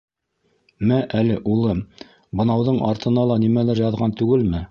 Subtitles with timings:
[0.91, 1.83] -Мә әле, улым,
[2.41, 4.59] бынауҙың артына ла нимәлер яҙған түгелме?